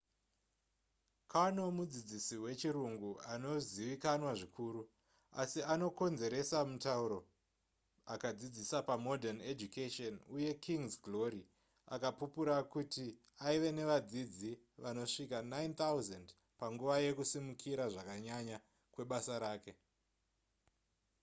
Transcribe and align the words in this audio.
karno 1.31 1.63
mudzidzisi 1.77 2.35
wechirungu 2.43 3.11
anozivikanzwa 3.33 4.31
zvikuru 4.39 4.81
asi 5.41 5.59
anokonzeresa 5.73 6.57
mutauro 6.69 7.19
akadzidzisa 8.13 8.77
pamodern 8.89 9.37
education 9.53 10.13
uye 10.35 10.51
king's 10.65 10.93
glory 11.05 11.41
akapupura 11.95 12.55
kuti 12.73 13.05
aive 13.47 13.69
nevadzidzi 13.77 14.51
vanosvika 14.83 15.37
9,000 15.41 16.29
panguva 16.59 16.95
yakusimukira 17.05 17.83
zvakanyanya 17.93 18.57
kwebasa 18.93 19.33
rake 19.43 19.71